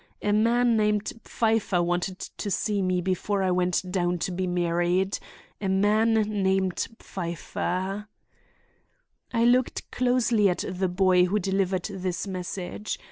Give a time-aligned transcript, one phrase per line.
[0.23, 5.19] A man named Pfeiffer wanted to see me before I went down to be married.
[5.61, 8.07] A man named Pfeiffer!
[9.31, 12.97] "I looked closely at the boy who delivered this message.